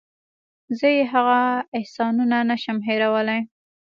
[0.77, 1.39] زه یې هغه
[1.77, 3.41] احسانونه نشم هېرولی.